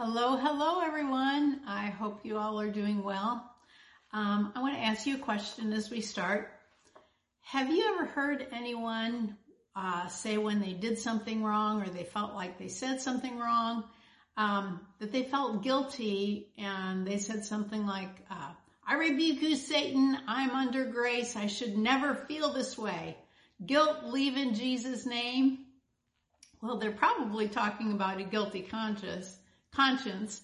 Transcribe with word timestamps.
Hello, 0.00 0.36
hello, 0.36 0.80
everyone. 0.80 1.58
I 1.66 1.86
hope 1.86 2.24
you 2.24 2.38
all 2.38 2.60
are 2.60 2.70
doing 2.70 3.02
well. 3.02 3.50
Um, 4.12 4.52
I 4.54 4.60
want 4.60 4.76
to 4.76 4.80
ask 4.80 5.08
you 5.08 5.16
a 5.16 5.18
question 5.18 5.72
as 5.72 5.90
we 5.90 6.02
start. 6.02 6.52
Have 7.40 7.68
you 7.68 7.84
ever 7.92 8.04
heard 8.06 8.46
anyone 8.52 9.36
uh, 9.74 10.06
say 10.06 10.38
when 10.38 10.60
they 10.60 10.72
did 10.72 11.00
something 11.00 11.42
wrong 11.42 11.82
or 11.82 11.88
they 11.88 12.04
felt 12.04 12.32
like 12.32 12.60
they 12.60 12.68
said 12.68 13.00
something 13.00 13.40
wrong, 13.40 13.82
um, 14.36 14.86
that 15.00 15.10
they 15.10 15.24
felt 15.24 15.64
guilty 15.64 16.52
and 16.56 17.04
they 17.04 17.18
said 17.18 17.44
something 17.44 17.84
like, 17.84 18.24
uh, 18.30 18.52
I 18.86 18.94
rebuke 18.94 19.42
you, 19.42 19.56
Satan. 19.56 20.16
I'm 20.28 20.50
under 20.50 20.84
grace. 20.84 21.34
I 21.34 21.48
should 21.48 21.76
never 21.76 22.14
feel 22.14 22.52
this 22.52 22.78
way. 22.78 23.16
Guilt, 23.66 24.04
leave 24.04 24.36
in 24.36 24.54
Jesus' 24.54 25.06
name. 25.06 25.58
Well, 26.62 26.76
they're 26.76 26.92
probably 26.92 27.48
talking 27.48 27.90
about 27.90 28.20
a 28.20 28.24
guilty 28.24 28.62
conscience 28.62 29.38
conscience. 29.74 30.40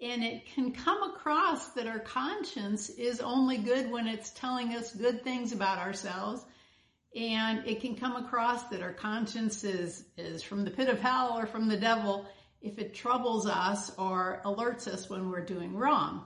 And 0.00 0.22
it 0.22 0.46
can 0.54 0.72
come 0.72 1.02
across 1.02 1.70
that 1.70 1.86
our 1.86 1.98
conscience 1.98 2.88
is 2.88 3.20
only 3.20 3.58
good 3.58 3.90
when 3.90 4.06
it's 4.06 4.30
telling 4.30 4.74
us 4.74 4.94
good 4.94 5.24
things 5.24 5.52
about 5.52 5.78
ourselves. 5.78 6.44
And 7.16 7.66
it 7.66 7.80
can 7.80 7.96
come 7.96 8.16
across 8.16 8.62
that 8.64 8.82
our 8.82 8.92
conscience 8.92 9.64
is, 9.64 10.04
is 10.16 10.42
from 10.42 10.64
the 10.64 10.70
pit 10.70 10.88
of 10.88 11.00
hell 11.00 11.36
or 11.36 11.46
from 11.46 11.68
the 11.68 11.76
devil 11.76 12.26
if 12.60 12.78
it 12.78 12.94
troubles 12.94 13.46
us 13.46 13.90
or 13.98 14.40
alerts 14.44 14.86
us 14.86 15.08
when 15.08 15.30
we're 15.30 15.44
doing 15.44 15.74
wrong. 15.74 16.24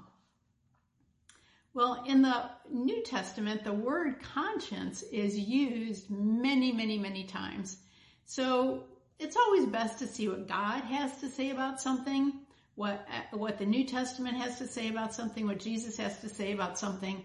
Well, 1.74 2.04
in 2.06 2.20
the 2.20 2.50
New 2.70 3.02
Testament, 3.02 3.64
the 3.64 3.72
word 3.72 4.20
conscience 4.34 5.02
is 5.02 5.38
used 5.38 6.10
many, 6.10 6.72
many, 6.72 6.98
many 6.98 7.24
times. 7.24 7.78
So 8.26 8.84
it's 9.22 9.36
always 9.36 9.66
best 9.66 10.00
to 10.00 10.06
see 10.06 10.28
what 10.28 10.48
God 10.48 10.82
has 10.82 11.16
to 11.20 11.28
say 11.28 11.50
about 11.50 11.80
something, 11.80 12.40
what, 12.74 13.06
what 13.30 13.58
the 13.58 13.66
New 13.66 13.84
Testament 13.84 14.36
has 14.36 14.58
to 14.58 14.66
say 14.66 14.88
about 14.88 15.14
something, 15.14 15.46
what 15.46 15.60
Jesus 15.60 15.96
has 15.98 16.18
to 16.20 16.28
say 16.28 16.52
about 16.52 16.78
something, 16.78 17.22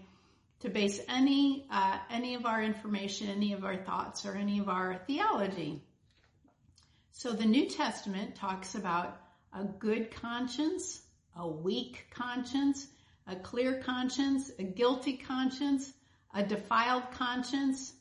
to 0.60 0.68
base 0.68 1.00
any, 1.08 1.66
uh, 1.70 1.98
any 2.10 2.34
of 2.34 2.46
our 2.46 2.62
information, 2.62 3.28
any 3.28 3.52
of 3.52 3.64
our 3.64 3.76
thoughts, 3.76 4.24
or 4.24 4.36
any 4.36 4.60
of 4.60 4.68
our 4.68 5.00
theology. 5.06 5.82
So 7.12 7.32
the 7.32 7.46
New 7.46 7.68
Testament 7.68 8.36
talks 8.36 8.76
about 8.76 9.20
a 9.52 9.64
good 9.64 10.12
conscience, 10.14 11.00
a 11.36 11.48
weak 11.48 12.06
conscience, 12.10 12.86
a 13.26 13.34
clear 13.36 13.82
conscience, 13.82 14.52
a 14.58 14.62
guilty 14.62 15.16
conscience, 15.16 15.92
a 16.32 16.44
defiled 16.44 17.10
conscience, 17.12 17.92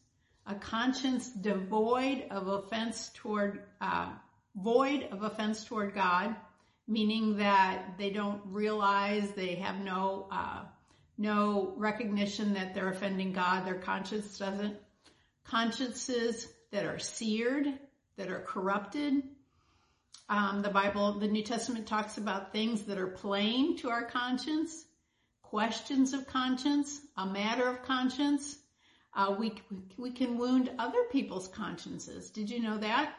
a 0.48 0.56
conscience 0.56 1.30
devoid 1.30 2.26
of 2.32 2.48
offense 2.48 3.12
toward, 3.16 3.64
uh, 3.82 4.14
void 4.56 5.08
of 5.12 5.24
offense 5.24 5.66
toward 5.66 5.94
God, 5.94 6.36
meaning 6.88 7.38
that 7.38 7.98
they 7.98 8.10
don't 8.10 8.42
realize 8.46 9.30
they 9.32 9.56
have 9.56 9.78
no, 9.80 10.28
uh, 10.32 10.64
no 11.18 11.74
recognition 11.76 12.54
that 12.54 12.74
they're 12.74 12.90
offending 12.90 13.34
God. 13.34 13.66
Their 13.66 13.80
conscience 13.80 14.38
doesn't. 14.38 14.78
Consciences 15.44 16.48
that 16.72 16.86
are 16.86 17.00
seared, 17.00 17.68
that 18.16 18.30
are 18.30 18.42
corrupted. 18.42 19.24
Um, 20.30 20.62
the 20.62 20.70
Bible, 20.70 21.20
the 21.20 21.28
New 21.28 21.44
Testament 21.44 21.88
talks 21.88 22.18
about 22.18 22.54
things 22.54 22.84
that 22.84 22.98
are 22.98 23.08
plain 23.08 23.78
to 23.78 23.90
our 23.90 24.06
conscience, 24.06 24.86
questions 25.42 26.14
of 26.14 26.28
conscience, 26.28 27.00
a 27.18 27.26
matter 27.26 27.68
of 27.68 27.84
conscience, 27.84 28.58
uh, 29.16 29.36
we, 29.38 29.54
we 29.98 30.12
can 30.12 30.38
wound 30.38 30.70
other 30.78 31.04
people's 31.12 31.48
consciences. 31.48 32.30
Did 32.30 32.50
you 32.50 32.62
know 32.62 32.78
that? 32.78 33.14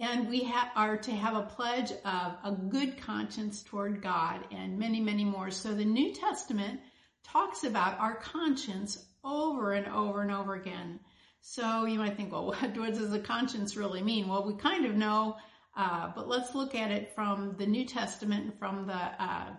And 0.00 0.28
we 0.28 0.42
ha- 0.42 0.72
are 0.74 0.96
to 0.96 1.12
have 1.12 1.36
a 1.36 1.42
pledge 1.42 1.92
of 1.92 2.36
a 2.42 2.56
good 2.68 3.00
conscience 3.00 3.62
toward 3.62 4.02
God 4.02 4.40
and 4.50 4.78
many, 4.78 5.00
many 5.00 5.24
more. 5.24 5.50
So 5.50 5.72
the 5.72 5.84
New 5.84 6.12
Testament 6.12 6.80
talks 7.22 7.64
about 7.64 7.98
our 8.00 8.16
conscience 8.16 9.04
over 9.22 9.72
and 9.72 9.86
over 9.88 10.22
and 10.22 10.30
over 10.30 10.54
again. 10.54 11.00
So 11.40 11.84
you 11.84 11.98
might 11.98 12.16
think, 12.16 12.32
well, 12.32 12.46
what 12.58 12.74
does 12.74 13.10
the 13.10 13.18
conscience 13.18 13.76
really 13.76 14.02
mean? 14.02 14.28
Well, 14.28 14.44
we 14.44 14.54
kind 14.54 14.84
of 14.84 14.94
know, 14.94 15.36
uh, 15.76 16.10
but 16.14 16.28
let's 16.28 16.54
look 16.54 16.74
at 16.74 16.90
it 16.90 17.14
from 17.14 17.54
the 17.58 17.66
New 17.66 17.84
Testament 17.84 18.44
and 18.44 18.58
from 18.58 18.86
the 18.86 18.92
uh, 18.94 19.50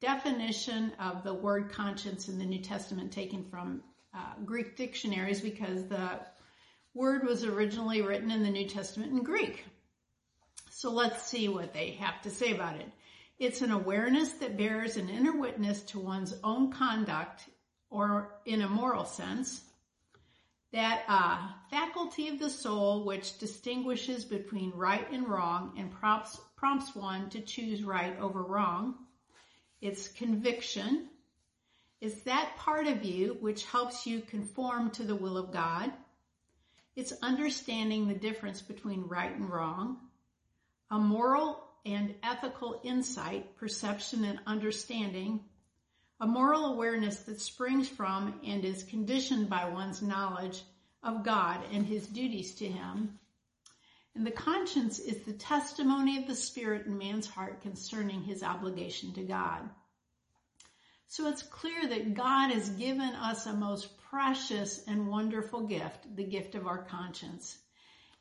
definition 0.00 0.92
of 0.98 1.22
the 1.22 1.34
word 1.34 1.70
conscience 1.70 2.28
in 2.28 2.38
the 2.38 2.44
New 2.44 2.62
Testament 2.62 3.12
taken 3.12 3.44
from 3.44 3.82
uh, 4.14 4.34
Greek 4.44 4.76
dictionaries 4.76 5.40
because 5.40 5.86
the 5.86 6.20
word 6.94 7.24
was 7.24 7.44
originally 7.44 8.02
written 8.02 8.30
in 8.30 8.42
the 8.42 8.50
New 8.50 8.68
Testament 8.68 9.12
in 9.12 9.22
Greek. 9.22 9.64
So 10.70 10.90
let's 10.90 11.22
see 11.22 11.48
what 11.48 11.72
they 11.72 11.92
have 11.92 12.22
to 12.22 12.30
say 12.30 12.52
about 12.52 12.76
it. 12.76 12.86
It's 13.38 13.62
an 13.62 13.72
awareness 13.72 14.30
that 14.34 14.56
bears 14.56 14.96
an 14.96 15.08
inner 15.08 15.36
witness 15.36 15.82
to 15.84 15.98
one's 15.98 16.34
own 16.44 16.70
conduct 16.70 17.44
or 17.90 18.30
in 18.44 18.62
a 18.62 18.68
moral 18.68 19.04
sense. 19.04 19.60
That 20.72 21.02
uh, 21.08 21.38
faculty 21.70 22.28
of 22.28 22.38
the 22.38 22.50
soul 22.50 23.04
which 23.04 23.38
distinguishes 23.38 24.24
between 24.24 24.72
right 24.72 25.08
and 25.12 25.28
wrong 25.28 25.74
and 25.78 25.90
prompts, 25.90 26.40
prompts 26.56 26.94
one 26.94 27.30
to 27.30 27.40
choose 27.40 27.84
right 27.84 28.18
over 28.18 28.42
wrong. 28.42 28.94
It's 29.80 30.08
conviction, 30.08 31.08
is 32.04 32.20
that 32.24 32.58
part 32.58 32.86
of 32.86 33.02
you 33.02 33.38
which 33.40 33.64
helps 33.64 34.06
you 34.06 34.20
conform 34.20 34.90
to 34.90 35.04
the 35.04 35.16
will 35.16 35.38
of 35.38 35.50
God. 35.50 35.90
It's 36.94 37.14
understanding 37.22 38.06
the 38.06 38.14
difference 38.14 38.60
between 38.60 39.08
right 39.08 39.34
and 39.34 39.50
wrong, 39.50 39.96
a 40.90 40.98
moral 40.98 41.64
and 41.86 42.14
ethical 42.22 42.78
insight, 42.84 43.56
perception 43.56 44.22
and 44.24 44.38
understanding, 44.46 45.40
a 46.20 46.26
moral 46.26 46.66
awareness 46.66 47.20
that 47.20 47.40
springs 47.40 47.88
from 47.88 48.38
and 48.46 48.66
is 48.66 48.82
conditioned 48.82 49.48
by 49.48 49.70
one's 49.70 50.02
knowledge 50.02 50.62
of 51.02 51.24
God 51.24 51.60
and 51.72 51.86
his 51.86 52.06
duties 52.06 52.54
to 52.56 52.66
him. 52.66 53.18
And 54.14 54.26
the 54.26 54.30
conscience 54.30 54.98
is 54.98 55.22
the 55.22 55.32
testimony 55.32 56.18
of 56.18 56.26
the 56.26 56.36
Spirit 56.36 56.84
in 56.84 56.98
man's 56.98 57.26
heart 57.26 57.62
concerning 57.62 58.22
his 58.22 58.42
obligation 58.42 59.14
to 59.14 59.22
God. 59.22 59.70
So 61.08 61.28
it's 61.28 61.42
clear 61.42 61.86
that 61.86 62.14
God 62.14 62.50
has 62.50 62.68
given 62.70 63.14
us 63.14 63.46
a 63.46 63.52
most 63.52 63.96
precious 64.10 64.82
and 64.86 65.08
wonderful 65.08 65.66
gift, 65.66 66.16
the 66.16 66.24
gift 66.24 66.54
of 66.54 66.66
our 66.66 66.84
conscience. 66.84 67.58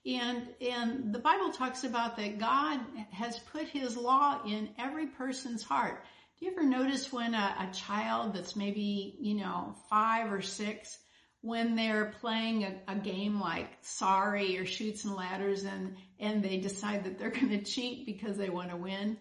And, 0.06 0.50
and 0.60 1.14
the 1.14 1.20
Bible 1.20 1.52
talks 1.52 1.84
about 1.84 2.18
that 2.18 2.38
God 2.38 2.80
has 3.12 3.40
put 3.52 3.68
his 3.68 3.96
law 3.96 4.42
in 4.46 4.70
every 4.78 5.08
person's 5.08 5.64
heart. 5.64 6.04
Do 6.40 6.46
you 6.46 6.52
ever 6.52 6.64
notice 6.64 7.12
when 7.12 7.34
a, 7.34 7.70
a 7.70 7.74
child 7.74 8.34
that's 8.36 8.56
maybe, 8.56 9.16
you 9.20 9.36
know, 9.36 9.76
five 9.90 10.32
or 10.34 10.42
six, 10.42 10.98
when 11.42 11.76
they're 11.76 12.14
playing 12.20 12.64
a, 12.64 12.76
a, 12.88 12.96
game 12.96 13.40
like 13.40 13.70
Sorry 13.82 14.58
or 14.58 14.66
Chutes 14.66 15.06
and 15.06 15.14
Ladders 15.14 15.64
and, 15.64 15.96
and 16.20 16.44
they 16.44 16.58
decide 16.58 17.04
that 17.04 17.20
they're 17.20 17.30
going 17.30 17.50
to 17.50 17.62
cheat 17.64 18.06
because 18.06 18.38
they 18.38 18.50
want 18.50 18.72
to 18.72 18.78
win, 18.78 19.18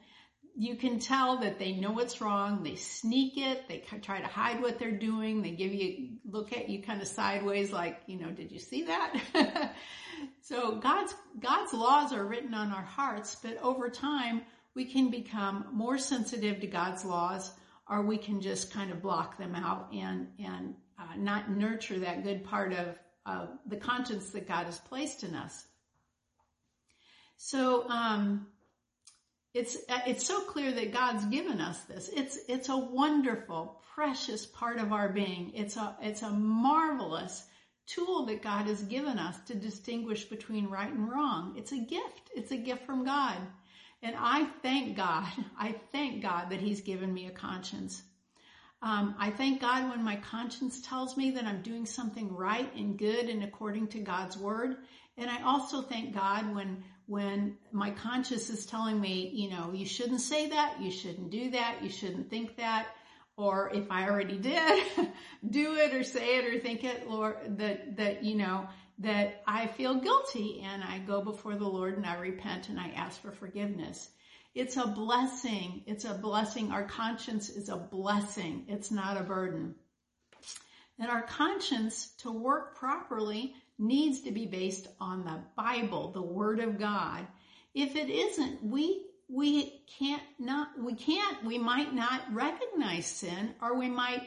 you 0.54 0.76
can 0.76 0.98
tell 0.98 1.38
that 1.38 1.58
they 1.58 1.72
know 1.72 1.92
what's 1.92 2.20
wrong. 2.20 2.62
They 2.62 2.76
sneak 2.76 3.34
it. 3.36 3.68
They 3.68 3.78
try 4.02 4.20
to 4.20 4.26
hide 4.26 4.60
what 4.60 4.78
they're 4.78 4.90
doing. 4.90 5.42
They 5.42 5.52
give 5.52 5.72
you, 5.72 6.18
look 6.24 6.52
at 6.52 6.68
you 6.68 6.82
kind 6.82 7.00
of 7.00 7.08
sideways 7.08 7.72
like, 7.72 8.00
you 8.06 8.18
know, 8.18 8.30
did 8.30 8.52
you 8.52 8.58
see 8.58 8.84
that? 8.84 9.74
so 10.42 10.76
God's, 10.76 11.14
God's 11.40 11.72
laws 11.72 12.12
are 12.12 12.24
written 12.24 12.54
on 12.54 12.70
our 12.70 12.82
hearts, 12.82 13.36
but 13.42 13.56
over 13.62 13.88
time 13.88 14.42
we 14.74 14.84
can 14.84 15.10
become 15.10 15.66
more 15.72 15.98
sensitive 15.98 16.60
to 16.60 16.66
God's 16.66 17.04
laws 17.04 17.50
or 17.88 18.02
we 18.02 18.18
can 18.18 18.40
just 18.40 18.72
kind 18.72 18.90
of 18.90 19.02
block 19.02 19.38
them 19.38 19.54
out 19.54 19.92
and, 19.92 20.28
and 20.38 20.74
uh, 20.98 21.16
not 21.16 21.50
nurture 21.50 21.98
that 22.00 22.24
good 22.24 22.44
part 22.44 22.72
of 22.72 22.98
uh, 23.24 23.46
the 23.66 23.76
conscience 23.76 24.30
that 24.30 24.48
God 24.48 24.66
has 24.66 24.78
placed 24.78 25.24
in 25.24 25.34
us. 25.34 25.64
So, 27.36 27.88
um, 27.88 28.46
it's, 29.54 29.76
uh, 29.88 30.00
it's 30.06 30.26
so 30.26 30.40
clear 30.40 30.72
that 30.72 30.92
God's 30.92 31.24
given 31.26 31.60
us 31.60 31.78
this. 31.82 32.08
It's, 32.08 32.38
it's 32.48 32.68
a 32.68 32.76
wonderful, 32.76 33.82
precious 33.94 34.46
part 34.46 34.78
of 34.78 34.92
our 34.92 35.10
being. 35.10 35.52
It's 35.54 35.76
a, 35.76 35.96
it's 36.00 36.22
a 36.22 36.30
marvelous 36.30 37.44
tool 37.86 38.26
that 38.26 38.42
God 38.42 38.66
has 38.66 38.82
given 38.82 39.18
us 39.18 39.38
to 39.46 39.54
distinguish 39.54 40.24
between 40.24 40.68
right 40.68 40.90
and 40.90 41.10
wrong. 41.10 41.54
It's 41.58 41.72
a 41.72 41.78
gift. 41.78 42.30
It's 42.34 42.52
a 42.52 42.56
gift 42.56 42.86
from 42.86 43.04
God. 43.04 43.36
And 44.02 44.16
I 44.18 44.46
thank 44.62 44.96
God. 44.96 45.28
I 45.58 45.74
thank 45.92 46.22
God 46.22 46.50
that 46.50 46.60
He's 46.60 46.80
given 46.80 47.12
me 47.12 47.26
a 47.26 47.30
conscience. 47.30 48.02
Um, 48.80 49.14
I 49.18 49.30
thank 49.30 49.60
God 49.60 49.90
when 49.90 50.02
my 50.02 50.16
conscience 50.16 50.80
tells 50.80 51.16
me 51.16 51.32
that 51.32 51.44
I'm 51.44 51.62
doing 51.62 51.86
something 51.86 52.34
right 52.34 52.74
and 52.74 52.98
good 52.98 53.28
and 53.28 53.44
according 53.44 53.88
to 53.88 54.00
God's 54.00 54.36
word. 54.36 54.76
And 55.16 55.30
I 55.30 55.42
also 55.42 55.82
thank 55.82 56.14
God 56.14 56.52
when 56.54 56.82
when 57.06 57.56
my 57.72 57.90
conscience 57.90 58.50
is 58.50 58.66
telling 58.66 59.00
me, 59.00 59.30
you 59.34 59.50
know, 59.50 59.72
you 59.72 59.86
shouldn't 59.86 60.20
say 60.20 60.48
that, 60.48 60.80
you 60.80 60.90
shouldn't 60.90 61.30
do 61.30 61.50
that, 61.50 61.82
you 61.82 61.90
shouldn't 61.90 62.30
think 62.30 62.56
that, 62.56 62.88
or 63.36 63.70
if 63.74 63.90
I 63.90 64.08
already 64.08 64.38
did, 64.38 64.84
do 65.50 65.74
it 65.76 65.94
or 65.94 66.04
say 66.04 66.38
it 66.38 66.44
or 66.44 66.58
think 66.60 66.84
it, 66.84 67.08
Lord, 67.08 67.58
that, 67.58 67.96
that, 67.96 68.24
you 68.24 68.36
know, 68.36 68.68
that 68.98 69.42
I 69.46 69.66
feel 69.66 70.00
guilty 70.00 70.62
and 70.64 70.82
I 70.84 70.98
go 70.98 71.22
before 71.22 71.56
the 71.56 71.66
Lord 71.66 71.96
and 71.96 72.06
I 72.06 72.16
repent 72.16 72.68
and 72.68 72.78
I 72.78 72.88
ask 72.90 73.20
for 73.20 73.32
forgiveness. 73.32 74.08
It's 74.54 74.76
a 74.76 74.86
blessing. 74.86 75.82
It's 75.86 76.04
a 76.04 76.14
blessing. 76.14 76.70
Our 76.70 76.84
conscience 76.84 77.48
is 77.48 77.68
a 77.68 77.76
blessing. 77.76 78.66
It's 78.68 78.90
not 78.90 79.16
a 79.16 79.24
burden. 79.24 79.74
And 80.98 81.10
our 81.10 81.22
conscience 81.22 82.12
to 82.18 82.30
work 82.30 82.76
properly 82.76 83.54
needs 83.82 84.20
to 84.22 84.30
be 84.30 84.46
based 84.46 84.88
on 85.00 85.24
the 85.24 85.38
Bible, 85.56 86.12
the 86.12 86.22
Word 86.22 86.60
of 86.60 86.78
God. 86.78 87.26
If 87.74 87.96
it 87.96 88.08
isn't, 88.08 88.62
we 88.64 89.06
we 89.28 89.82
can't 89.98 90.22
not 90.38 90.68
we 90.78 90.94
can't 90.94 91.44
we 91.44 91.58
might 91.58 91.94
not 91.94 92.22
recognize 92.32 93.06
sin, 93.06 93.54
or 93.60 93.78
we 93.78 93.88
might, 93.88 94.22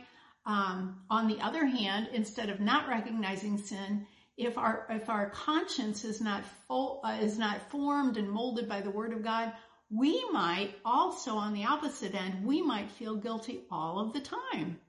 um, 0.46 1.02
on 1.10 1.28
the 1.28 1.40
other 1.42 1.66
hand, 1.66 2.10
instead 2.14 2.50
of 2.50 2.60
not 2.60 2.88
recognizing 2.88 3.58
sin, 3.58 4.06
if 4.38 4.58
our 4.58 4.86
if 4.90 5.10
our 5.10 5.30
conscience 5.30 6.04
is 6.04 6.22
not 6.22 6.44
full 6.68 7.02
uh, 7.04 7.18
is 7.22 7.38
not 7.38 7.70
formed 7.70 8.18
and 8.18 8.30
molded 8.30 8.68
by 8.68 8.82
the 8.82 8.92
Word 8.92 9.14
of 9.14 9.24
God, 9.24 9.54
we 9.90 10.24
might 10.32 10.72
also, 10.84 11.36
on 11.36 11.54
the 11.54 11.66
opposite 11.66 12.16
end, 12.16 12.44
we 12.44 12.62
might 12.62 12.92
feel 12.92 13.16
guilty 13.16 13.62
all 13.72 14.00
of 14.00 14.14
the 14.14 14.22
time. 14.22 14.80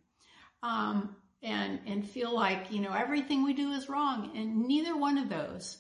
Um, 0.63 1.17
and 1.43 1.81
and 1.87 2.09
feel 2.09 2.35
like 2.35 2.71
you 2.71 2.81
know 2.81 2.93
everything 2.93 3.45
we 3.45 3.55
do 3.55 3.73
is 3.73 3.89
wrong. 3.89 4.33
And 4.37 4.67
neither 4.67 4.97
one 4.97 5.19
of 5.19 5.29
those 5.29 5.79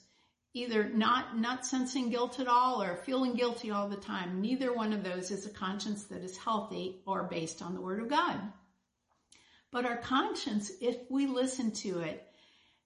either 0.56 0.88
not 0.88 1.38
not 1.38 1.66
sensing 1.66 2.08
guilt 2.08 2.40
at 2.40 2.48
all 2.48 2.82
or 2.82 2.96
feeling 2.96 3.34
guilty 3.34 3.70
all 3.70 3.88
the 3.90 3.96
time 3.96 4.40
neither 4.40 4.72
one 4.72 4.94
of 4.94 5.04
those 5.04 5.30
is 5.30 5.44
a 5.44 5.50
conscience 5.50 6.04
that 6.04 6.22
is 6.22 6.36
healthy 6.38 7.02
or 7.06 7.24
based 7.24 7.60
on 7.60 7.74
the 7.74 7.80
word 7.80 8.00
of 8.00 8.08
god. 8.08 8.40
But 9.70 9.84
our 9.84 9.98
conscience 9.98 10.70
if 10.80 10.96
we 11.10 11.26
listen 11.26 11.72
to 11.72 12.00
it 12.00 12.26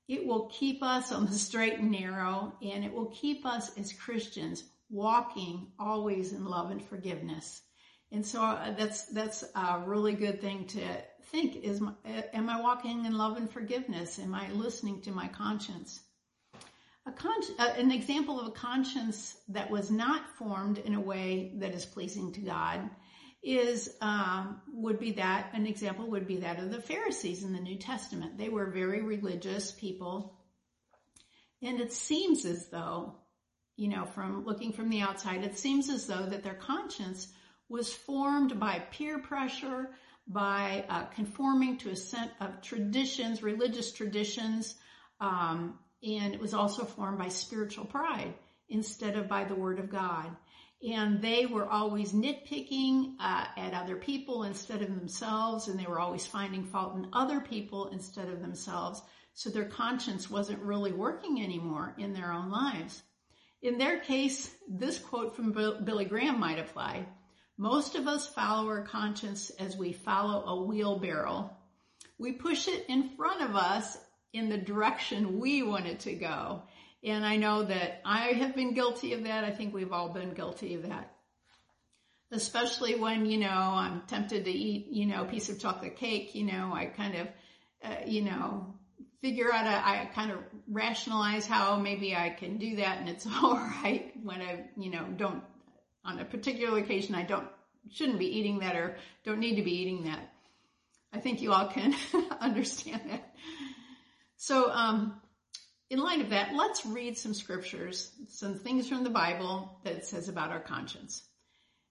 it 0.09 0.27
will 0.27 0.49
keep 0.49 0.83
us 0.83 1.13
on 1.13 1.27
the 1.27 1.39
straight 1.39 1.79
and 1.79 1.93
narrow 1.93 2.53
and 2.61 2.85
it 2.85 2.93
will 2.93 3.11
keep 3.11 3.47
us 3.47 3.71
as 3.79 3.93
christians 3.93 4.65
walking 4.89 5.69
always 5.79 6.33
in 6.33 6.45
love 6.45 6.73
and 6.73 6.83
forgiveness 6.83 7.63
and 8.13 8.27
so 8.27 8.43
uh, 8.43 8.75
that's 8.77 9.07
that's 9.07 9.45
a 9.55 9.83
really 9.87 10.15
good 10.15 10.41
thing 10.41 10.67
to 10.69 10.81
think 11.31 11.57
is 11.57 11.81
am 12.05 12.51
I 12.51 12.61
walking 12.61 13.05
in 13.05 13.17
love 13.17 13.37
and 13.37 13.51
forgiveness? 13.51 14.19
Am 14.19 14.35
I 14.35 14.51
listening 14.51 15.01
to 15.03 15.13
my 15.13 15.29
conscience? 15.29 16.01
A 17.07 17.13
con- 17.13 17.43
uh, 17.59 17.73
an 17.77 17.93
example 17.93 18.41
of 18.41 18.49
a 18.49 18.53
conscience 18.53 19.37
that 19.49 19.71
was 19.71 19.91
not 19.91 20.37
formed 20.37 20.79
in 20.79 20.95
a 20.95 21.01
way 21.01 21.53
that 21.57 21.73
is 21.73 21.87
pleasing 21.87 22.33
to 22.33 22.41
God 22.41 22.91
is 23.43 23.97
um, 24.03 24.61
would 24.75 24.99
be 24.99 25.13
that 25.13 25.51
an 25.55 25.67
example 25.67 26.11
would 26.11 26.27
be 26.27 26.39
that 26.39 26.59
of 26.59 26.71
the 26.71 26.83
Pharisees 26.83 27.43
in 27.43 27.53
the 27.53 27.61
New 27.61 27.79
Testament. 27.79 28.37
They 28.37 28.51
were 28.51 28.71
very 28.71 29.03
religious 29.03 29.71
people, 29.71 30.37
and 31.63 31.81
it 31.81 31.93
seems 31.93 32.45
as 32.45 32.69
though, 32.69 33.15
you 33.77 33.89
know, 33.89 34.05
from 34.05 34.45
looking 34.45 34.73
from 34.73 34.91
the 34.91 35.01
outside, 35.01 35.43
it 35.43 35.59
seems 35.59 35.89
as 35.89 36.07
though 36.07 36.27
that 36.27 36.43
their 36.43 36.55
conscience 36.55 37.29
was 37.71 37.95
formed 37.95 38.59
by 38.59 38.81
peer 38.91 39.21
pressure, 39.21 39.91
by 40.27 40.85
uh, 40.89 41.05
conforming 41.07 41.79
to 41.79 41.91
a 41.91 41.97
set 41.97 42.33
of 42.41 42.61
traditions, 42.61 43.43
religious 43.43 43.93
traditions, 43.93 44.75
um, 45.21 45.79
and 46.03 46.35
it 46.35 46.41
was 46.41 46.53
also 46.53 46.85
formed 46.85 47.19
by 47.19 47.29
spiritual 47.29 47.85
pride 47.85 48.35
instead 48.69 49.17
of 49.17 49.29
by 49.29 49.45
the 49.45 49.55
Word 49.55 49.79
of 49.79 49.89
God. 49.89 50.37
And 50.83 51.21
they 51.23 51.47
were 51.47 51.69
always 51.69 52.13
nitpicking 52.13 53.15
uh, 53.21 53.45
at 53.57 53.75
other 53.75 53.97
people 53.97 54.45
instead 54.45 54.83
of 54.83 54.89
themselves, 54.89 55.69
and 55.69 55.79
they 55.79 55.87
were 55.87 56.01
always 56.01 56.27
finding 56.27 56.65
fault 56.65 56.97
in 56.97 57.09
other 57.13 57.41
people 57.41 57.89
instead 57.89 58.29
of 58.29 58.41
themselves. 58.41 59.01
So 59.35 59.49
their 59.51 59.67
conscience 59.67 60.29
wasn't 60.29 60.63
really 60.63 60.93
working 60.93 61.43
anymore 61.43 61.95
in 61.99 62.15
their 62.15 62.33
own 62.33 62.51
lives. 62.51 63.03
In 63.63 63.79
their 63.79 64.01
case, 64.01 64.51
this 64.69 64.99
quote 64.99 65.37
from 65.37 65.53
Billy 65.53 66.07
Graham 66.07 66.41
might 66.41 66.59
apply. 66.59 67.07
Most 67.61 67.95
of 67.95 68.09
us 68.09 68.27
follow 68.27 68.69
our 68.69 68.85
conscience 68.85 69.51
as 69.51 69.77
we 69.77 69.93
follow 69.93 70.45
a 70.47 70.65
wheelbarrow. 70.65 71.51
We 72.19 72.33
push 72.33 72.69
it 72.69 72.87
in 72.89 73.11
front 73.19 73.43
of 73.43 73.55
us 73.55 73.99
in 74.33 74.49
the 74.49 74.57
direction 74.57 75.39
we 75.39 75.63
want 75.63 75.87
it 75.87 76.01
to 76.01 76.15
go. 76.15 76.63
And 77.05 77.23
I 77.23 77.37
know 77.37 77.65
that 77.65 78.01
I 78.03 78.29
have 78.29 78.57
been 78.57 78.73
guilty 78.73 79.13
of 79.13 79.25
that. 79.25 79.45
I 79.45 79.51
think 79.51 79.75
we've 79.75 79.93
all 79.93 80.09
been 80.09 80.33
guilty 80.33 80.75
of 80.75 80.85
that. 80.85 81.15
Especially 82.33 82.95
when, 82.95 83.27
you 83.27 83.37
know, 83.37 83.51
I'm 83.51 84.05
tempted 84.07 84.47
to 84.47 84.51
eat, 84.51 84.87
you 84.91 85.05
know, 85.05 85.25
a 85.25 85.29
piece 85.29 85.51
of 85.51 85.61
chocolate 85.61 85.97
cake, 85.97 86.35
you 86.35 86.47
know, 86.47 86.73
I 86.73 86.87
kind 86.87 87.15
of, 87.15 87.29
uh, 87.85 87.97
you 88.07 88.23
know, 88.23 88.75
figure 89.21 89.53
out, 89.53 89.67
a, 89.67 89.87
I 89.87 90.11
kind 90.15 90.31
of 90.31 90.39
rationalize 90.67 91.45
how 91.45 91.77
maybe 91.77 92.17
I 92.17 92.31
can 92.31 92.57
do 92.57 92.77
that 92.77 93.01
and 93.01 93.09
it's 93.11 93.27
all 93.43 93.57
right 93.57 94.15
when 94.23 94.41
I, 94.41 94.65
you 94.79 94.91
know, 94.91 95.05
don't 95.15 95.43
on 96.05 96.19
a 96.19 96.25
particular 96.25 96.79
occasion, 96.79 97.15
I 97.15 97.23
don't, 97.23 97.49
shouldn't 97.91 98.19
be 98.19 98.39
eating 98.39 98.61
that 98.61 98.77
or 98.77 98.97
don't 99.25 99.41
need 99.41 99.57
to 99.57 99.63
be 99.63 99.73
eating 99.73 100.05
that. 100.05 100.33
I 101.13 101.19
think 101.19 101.43
you 101.43 101.53
all 101.53 101.69
can 101.69 101.95
understand 102.41 103.03
that. 103.09 103.35
So, 104.37 104.71
um, 104.71 105.21
in 105.91 105.99
light 105.99 106.21
of 106.21 106.31
that, 106.31 106.55
let's 106.55 106.87
read 106.87 107.19
some 107.19 107.35
scriptures, 107.35 108.13
some 108.29 108.55
things 108.55 108.89
from 108.89 109.03
the 109.03 109.11
Bible 109.11 109.81
that 109.83 110.07
says 110.07 110.29
about 110.29 110.51
our 110.51 110.61
conscience. 110.61 111.23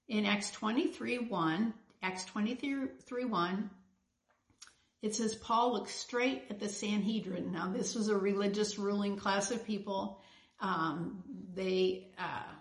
In 0.07 0.25
Acts 0.25 0.51
23 0.51 1.19
1, 1.19 1.73
Acts 2.01 2.23
23 2.25 3.25
1, 3.25 3.69
it 5.01 5.15
says 5.15 5.35
Paul 5.35 5.73
looked 5.73 5.91
straight 5.91 6.43
at 6.49 6.59
the 6.59 6.69
Sanhedrin. 6.69 7.51
Now, 7.51 7.71
this 7.71 7.93
was 7.93 8.07
a 8.07 8.17
religious 8.17 8.79
ruling 8.79 9.17
class 9.17 9.51
of 9.51 9.65
people. 9.65 10.21
Um, 10.61 11.23
they, 11.53 12.07
uh, 12.17 12.53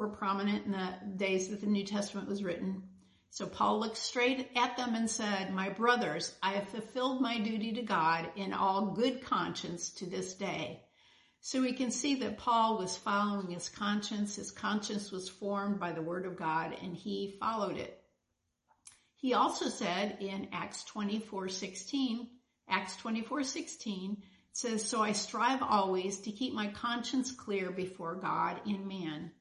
were 0.00 0.08
prominent 0.08 0.64
in 0.64 0.72
the 0.72 0.94
days 1.16 1.48
that 1.48 1.60
the 1.60 1.66
New 1.66 1.84
Testament 1.84 2.26
was 2.26 2.42
written. 2.42 2.82
So 3.28 3.46
Paul 3.46 3.78
looked 3.78 3.98
straight 3.98 4.50
at 4.56 4.76
them 4.78 4.94
and 4.94 5.08
said, 5.08 5.52
My 5.52 5.68
brothers, 5.68 6.34
I 6.42 6.52
have 6.54 6.70
fulfilled 6.70 7.20
my 7.20 7.38
duty 7.38 7.74
to 7.74 7.82
God 7.82 8.30
in 8.34 8.54
all 8.54 8.86
good 8.86 9.22
conscience 9.22 9.90
to 9.90 10.06
this 10.06 10.32
day. 10.34 10.80
So 11.42 11.60
we 11.60 11.74
can 11.74 11.90
see 11.90 12.16
that 12.16 12.38
Paul 12.38 12.78
was 12.78 12.96
following 12.96 13.50
his 13.50 13.68
conscience. 13.68 14.36
His 14.36 14.50
conscience 14.50 15.12
was 15.12 15.28
formed 15.28 15.78
by 15.78 15.92
the 15.92 16.02
word 16.02 16.24
of 16.24 16.36
God 16.36 16.74
and 16.82 16.96
he 16.96 17.36
followed 17.38 17.76
it. 17.76 18.02
He 19.16 19.34
also 19.34 19.68
said 19.68 20.16
in 20.20 20.48
Acts 20.52 20.82
24, 20.84 21.48
16, 21.48 22.26
Acts 22.68 22.96
24, 22.96 23.44
16 23.44 24.16
says, 24.52 24.82
So 24.82 25.02
I 25.02 25.12
strive 25.12 25.62
always 25.62 26.20
to 26.20 26.32
keep 26.32 26.54
my 26.54 26.68
conscience 26.68 27.30
clear 27.32 27.70
before 27.70 28.14
God 28.14 28.62
and 28.66 28.88
man. 28.88 29.32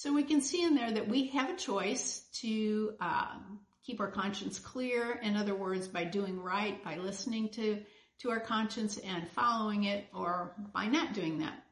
So 0.00 0.14
we 0.14 0.22
can 0.22 0.40
see 0.40 0.62
in 0.62 0.76
there 0.76 0.90
that 0.90 1.08
we 1.08 1.26
have 1.26 1.50
a 1.50 1.56
choice 1.56 2.20
to 2.40 2.94
um, 3.02 3.60
keep 3.84 4.00
our 4.00 4.10
conscience 4.10 4.58
clear. 4.58 5.12
In 5.22 5.36
other 5.36 5.54
words, 5.54 5.88
by 5.88 6.04
doing 6.04 6.40
right, 6.40 6.82
by 6.82 6.96
listening 6.96 7.50
to, 7.50 7.82
to 8.20 8.30
our 8.30 8.40
conscience 8.40 8.96
and 8.96 9.30
following 9.32 9.84
it, 9.84 10.06
or 10.14 10.54
by 10.72 10.86
not 10.86 11.12
doing 11.12 11.40
that. 11.40 11.62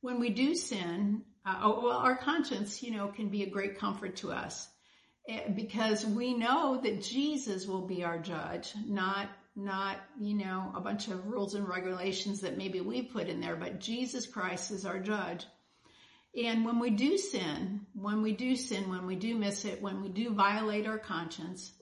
When 0.00 0.20
we 0.20 0.30
do 0.30 0.54
sin, 0.54 1.22
uh, 1.44 1.58
oh, 1.60 1.80
well, 1.82 1.98
our 1.98 2.16
conscience, 2.16 2.80
you 2.84 2.92
know, 2.92 3.08
can 3.08 3.30
be 3.30 3.42
a 3.42 3.50
great 3.50 3.80
comfort 3.80 4.14
to 4.18 4.30
us 4.30 4.68
eh, 5.28 5.40
because 5.56 6.06
we 6.06 6.34
know 6.34 6.80
that 6.84 7.02
Jesus 7.02 7.66
will 7.66 7.88
be 7.88 8.04
our 8.04 8.20
judge, 8.20 8.72
not 8.86 9.28
not, 9.58 9.96
you 10.20 10.34
know, 10.34 10.70
a 10.76 10.80
bunch 10.80 11.08
of 11.08 11.26
rules 11.26 11.54
and 11.54 11.66
regulations 11.66 12.42
that 12.42 12.58
maybe 12.58 12.80
we 12.80 13.02
put 13.02 13.26
in 13.26 13.40
there, 13.40 13.56
but 13.56 13.80
Jesus 13.80 14.26
Christ 14.26 14.70
is 14.70 14.84
our 14.84 15.00
judge. 15.00 15.46
And 16.36 16.66
when 16.66 16.78
we 16.78 16.90
do 16.90 17.16
sin, 17.16 17.86
when 17.94 18.20
we 18.20 18.32
do 18.32 18.56
sin, 18.56 18.90
when 18.90 19.06
we 19.06 19.16
do 19.16 19.34
miss 19.36 19.64
it, 19.64 19.80
when 19.80 20.02
we 20.02 20.08
do 20.10 20.34
violate 20.34 20.86
our 20.86 20.98
conscience, 20.98 21.72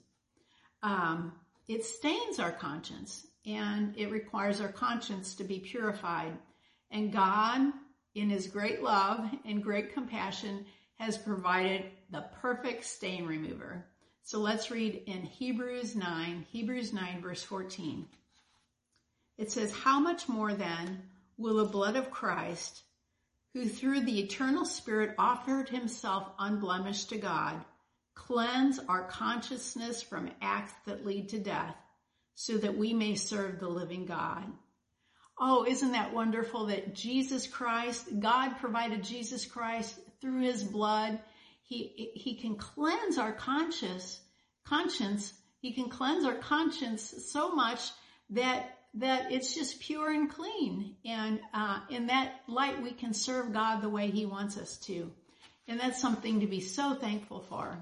um, 0.83 1.33
it 1.67 1.85
stains 1.85 2.39
our 2.39 2.53
conscience 2.53 3.27
and 3.45 3.97
it 3.97 4.11
requires 4.11 4.61
our 4.61 4.71
conscience 4.71 5.35
to 5.37 5.45
be 5.45 5.59
purified. 5.59 6.33
And 6.91 7.13
God, 7.13 7.73
in 8.15 8.31
his 8.31 8.47
great 8.47 8.81
love 8.81 9.29
and 9.45 9.63
great 9.63 9.93
compassion, 9.93 10.67
has 11.01 11.19
provided 11.19 11.87
the 12.11 12.25
perfect 12.41 12.85
stain 12.85 13.27
remover. 13.27 13.85
So 14.23 14.39
let's 14.39 14.71
read 14.71 15.03
in 15.07 15.23
Hebrews 15.23 15.97
9, 15.97 16.47
Hebrews 16.51 16.93
9 16.93 17.21
verse 17.21 17.43
14. 17.43 18.07
It 19.37 19.51
says, 19.51 19.73
how 19.73 19.99
much 19.99 20.29
more 20.29 20.55
then 20.55 21.03
will 21.37 21.57
the 21.57 21.65
blood 21.65 21.97
of 21.97 22.13
Christ, 22.13 22.83
who 23.55 23.69
through 23.69 24.01
the 24.01 24.21
eternal 24.21 24.65
Spirit 24.65 25.15
offered 25.17 25.69
himself 25.69 26.29
unblemished 26.39 27.11
to 27.11 27.19
God, 27.19 27.65
cleanse 28.15 28.81
our 28.89 29.05
consciousness 29.05 30.03
from 30.03 30.31
acts 30.43 30.73
that 30.87 31.07
lead 31.07 31.31
to 31.31 31.39
death, 31.39 31.77
so 32.35 32.59
that 32.59 32.77
we 32.77 32.93
may 32.93 33.15
serve 33.15 33.61
the 33.61 33.69
living 33.69 34.07
God. 34.07 34.45
Oh, 35.39 35.65
isn't 35.65 35.93
that 35.93 36.13
wonderful 36.13 36.67
that 36.67 36.95
Jesus 36.95 37.47
Christ, 37.47 38.21
God 38.21 38.59
provided 38.59 39.03
Jesus 39.03 39.47
Christ 39.47 39.99
through 40.21 40.43
his 40.43 40.63
blood. 40.63 41.21
He, 41.63 42.11
he 42.15 42.37
can 42.37 42.57
cleanse 42.57 43.19
our 43.19 43.33
conscience, 43.33 44.21
conscience. 44.65 45.33
He 45.61 45.73
can 45.73 45.89
cleanse 45.89 46.25
our 46.25 46.37
conscience 46.37 47.15
so 47.29 47.55
much 47.55 47.91
that 48.31 48.79
that 48.95 49.33
it's 49.33 49.55
just 49.55 49.81
pure 49.81 50.11
and 50.11 50.31
clean. 50.31 50.97
And 51.05 51.41
uh, 51.53 51.81
in 51.91 52.07
that 52.07 52.41
light, 52.47 52.83
we 52.83 52.93
can 52.93 53.13
serve 53.13 53.53
God 53.53 53.83
the 53.83 53.89
way 53.89 54.11
He 54.11 54.27
wants 54.27 54.57
us 54.57 54.77
to. 54.87 55.11
And 55.67 55.81
that's 55.81 56.01
something 56.01 56.41
to 56.41 56.47
be 56.47 56.61
so 56.61 56.95
thankful 56.95 57.45
for. 57.49 57.79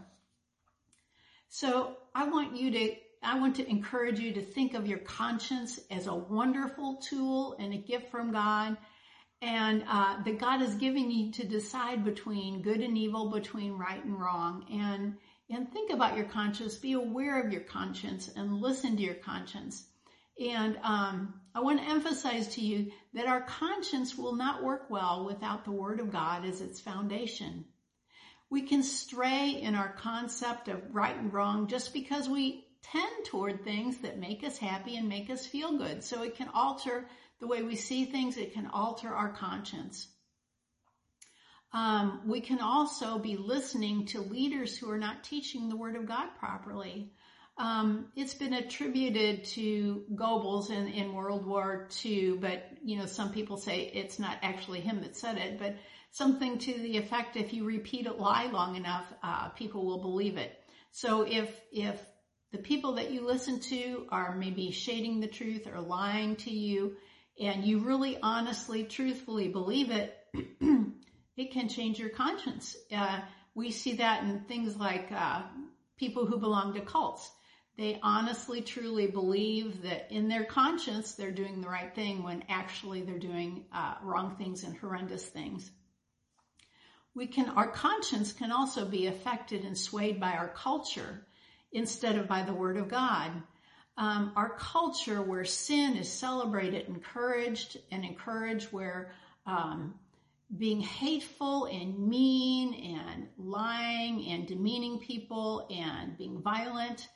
So 1.49 1.97
I 2.15 2.29
want 2.29 2.57
you 2.57 2.71
to, 2.71 2.95
I 3.23 3.39
want 3.39 3.57
to 3.57 3.69
encourage 3.69 4.21
you 4.21 4.33
to 4.35 4.43
think 4.43 4.75
of 4.75 4.87
your 4.87 4.99
conscience 4.99 5.79
as 5.91 6.07
a 6.07 6.15
wonderful 6.15 6.97
tool 6.97 7.57
and 7.59 7.75
a 7.75 7.79
gift 7.79 8.11
from 8.11 8.33
God. 8.33 8.77
And 9.43 9.85
uh, 9.89 10.23
that 10.23 10.39
God 10.39 10.63
is 10.63 10.77
giving 10.77 11.11
you 11.11 11.33
to 11.33 11.45
decide 11.45 12.05
between 12.05 12.63
good 12.63 12.81
and 12.81 12.97
evil, 12.97 13.29
between 13.31 13.73
right 13.73 14.03
and 14.03 14.19
wrong. 14.19 14.65
And 14.73 15.17
and 15.51 15.71
think 15.71 15.93
about 15.93 16.17
your 16.17 16.25
conscience. 16.27 16.77
Be 16.77 16.95
aware 16.95 17.43
of 17.43 17.53
your 17.53 17.61
conscience 17.61 18.31
and 18.35 18.63
listen 18.63 18.97
to 18.97 19.03
your 19.03 19.15
conscience. 19.17 19.85
And 20.41 20.79
um, 20.83 21.35
I 21.55 21.61
want 21.61 21.81
to 21.81 21.89
emphasize 21.89 22.55
to 22.55 22.61
you 22.61 22.91
that 23.15 23.27
our 23.27 23.43
conscience 23.43 24.17
will 24.17 24.35
not 24.35 24.63
work 24.63 24.89
well 24.89 25.25
without 25.27 25.65
the 25.65 25.73
Word 25.73 26.01
of 26.01 26.11
God 26.11 26.45
as 26.45 26.61
its 26.61 26.81
foundation. 26.81 27.65
We 28.51 28.63
can 28.63 28.83
stray 28.83 29.51
in 29.51 29.75
our 29.75 29.93
concept 29.93 30.69
of 30.69 30.95
right 30.95 31.17
and 31.17 31.33
wrong 31.33 31.69
just 31.69 31.93
because 31.93 32.29
we 32.29 32.67
tend 32.83 33.25
toward 33.27 33.65
things 33.65 33.99
that 33.99 34.19
make 34.19 34.45
us 34.45 34.59
happy 34.59 34.97
and 34.97 35.09
make 35.09 35.31
us 35.31 35.47
feel 35.47 35.79
good. 35.79 36.03
So 36.03 36.23
it 36.23 36.37
can 36.37 36.49
alter 36.53 37.07
the 37.41 37.47
way 37.47 37.63
we 37.63 37.77
see 37.77 38.05
things. 38.05 38.37
It 38.37 38.55
can 38.55 38.67
alter 38.67 39.09
our 39.09 39.33
conscience. 39.33 40.09
Um, 41.73 42.23
we 42.27 42.41
can 42.41 42.61
also 42.61 43.19
be 43.19 43.37
listening 43.37 44.07
to 44.07 44.21
leaders 44.21 44.77
who 44.77 44.91
are 44.91 44.99
not 44.99 45.25
teaching 45.25 45.69
the 45.69 45.77
Word 45.77 45.97
of 45.97 46.07
God 46.07 46.29
properly. 46.39 47.13
Um, 47.59 48.07
it's 48.17 48.35
been 48.35 48.55
attributed 48.55 49.45
to 49.45 50.05
Goebbels 50.15 50.71
in, 50.71 50.89
in 50.89 51.13
World 51.13 51.47
War 51.47 51.89
II, 52.05 52.39
but 52.39 52.65
you 52.83 52.99
know 52.99 53.07
some 53.07 53.31
people 53.31 53.57
say 53.57 53.91
it's 53.93 54.19
not 54.19 54.39
actually 54.43 54.81
him 54.81 55.03
that 55.03 55.17
said 55.17 55.37
it, 55.37 55.59
but 55.59 55.77
something 56.11 56.59
to 56.59 56.73
the 56.73 56.97
effect: 56.97 57.37
if 57.37 57.53
you 57.53 57.65
repeat 57.65 58.07
a 58.07 58.13
lie 58.13 58.47
long 58.47 58.77
enough, 58.77 59.05
uh, 59.23 59.49
people 59.51 59.85
will 59.85 60.01
believe 60.01 60.39
it. 60.39 60.59
So 60.93 61.23
if 61.23 61.55
if 61.73 62.01
the 62.53 62.59
people 62.59 62.95
that 62.95 63.11
you 63.11 63.27
listen 63.27 63.61
to 63.61 64.07
are 64.11 64.35
maybe 64.35 64.71
shading 64.71 65.21
the 65.21 65.27
truth 65.27 65.67
or 65.67 65.81
lying 65.81 66.37
to 66.37 66.51
you, 66.51 66.97
and 67.41 67.65
you 67.65 67.81
really 67.81 68.19
honestly, 68.23 68.85
truthfully 68.85 69.49
believe 69.49 69.91
it, 69.91 70.17
it 71.37 71.53
can 71.53 71.69
change 71.69 71.99
your 71.99 72.11
conscience. 72.11 72.77
Uh, 72.95 73.21
we 73.55 73.71
see 73.71 73.95
that 73.95 74.23
in 74.25 74.41
things 74.41 74.77
like 74.77 75.11
uh, 75.13 75.43
people 75.99 76.27
who 76.27 76.39
belong 76.39 76.75
to 76.75 76.81
cults. 76.81 77.31
They 77.79 77.99
honestly, 78.03 78.61
truly 78.61 79.07
believe 79.07 79.83
that 79.83 80.09
in 80.11 80.29
their 80.29 80.45
conscience 80.45 81.13
they're 81.13 81.31
doing 81.31 81.61
the 81.61 81.69
right 81.69 81.95
thing 81.95 82.23
when 82.23 82.45
actually 82.49 83.03
they're 83.03 83.19
doing 83.19 83.65
uh, 83.73 83.95
wrong 84.03 84.37
things 84.37 84.63
and 84.63 84.77
horrendous 84.77 85.25
things. 85.25 85.71
We 87.15 87.27
can, 87.27 87.49
our 87.51 87.69
conscience 87.69 88.33
can 88.33 88.53
also 88.53 88.85
be 88.85 89.07
affected 89.07 89.65
and 89.65 89.77
swayed 89.77 90.21
by 90.21 90.33
our 90.33 90.49
culture 90.49 91.27
instead 91.73 92.17
of 92.17 92.29
by 92.29 92.43
the 92.43 92.55
Word 92.55 92.77
of 92.77 92.89
God. 92.89 93.31
Um, 93.97 94.33
our 94.37 94.51
culture 94.59 95.21
where 95.21 95.45
sin 95.45 95.97
is 95.97 96.11
celebrated, 96.11 96.89
encouraged, 96.89 97.79
and 97.91 98.05
encouraged, 98.05 98.73
where 98.73 99.13
um, 99.47 99.95
being 100.57 100.81
hateful 100.81 101.67
and 101.67 101.99
mean 101.99 102.99
and 102.99 103.29
lying 103.39 104.27
and 104.29 104.47
demeaning 104.47 104.99
people 104.99 105.67
and 105.71 106.17
being 106.17 106.41
violent 106.41 107.09